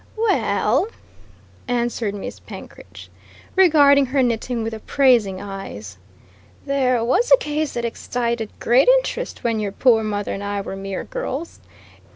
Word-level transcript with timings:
"Well," 0.17 0.87
answered 1.67 2.15
Miss 2.15 2.39
Penkridge, 2.39 3.11
regarding 3.55 4.07
her 4.07 4.23
knitting 4.23 4.63
with 4.63 4.73
appraising 4.73 5.39
eyes, 5.39 5.99
"there 6.65 7.03
was 7.03 7.31
a 7.31 7.37
case 7.37 7.73
that 7.73 7.85
excited 7.85 8.49
great 8.59 8.87
interest 8.87 9.43
when 9.43 9.59
your 9.59 9.71
poor 9.71 10.01
mother 10.01 10.33
and 10.33 10.43
I 10.43 10.59
were 10.61 10.75
mere 10.75 11.03
girls. 11.03 11.59